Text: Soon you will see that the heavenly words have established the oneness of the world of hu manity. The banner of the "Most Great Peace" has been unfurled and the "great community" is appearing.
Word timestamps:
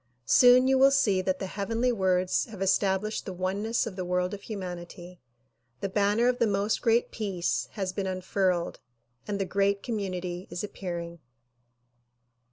Soon 0.25 0.67
you 0.67 0.79
will 0.79 0.89
see 0.89 1.21
that 1.21 1.37
the 1.37 1.45
heavenly 1.45 1.91
words 1.91 2.45
have 2.45 2.59
established 2.59 3.27
the 3.27 3.33
oneness 3.33 3.85
of 3.85 3.95
the 3.95 4.03
world 4.03 4.33
of 4.33 4.41
hu 4.45 4.55
manity. 4.57 5.19
The 5.81 5.89
banner 5.89 6.27
of 6.27 6.39
the 6.39 6.47
"Most 6.47 6.81
Great 6.81 7.11
Peace" 7.11 7.67
has 7.73 7.93
been 7.93 8.07
unfurled 8.07 8.79
and 9.27 9.37
the 9.37 9.45
"great 9.45 9.83
community" 9.83 10.47
is 10.49 10.63
appearing. 10.63 11.19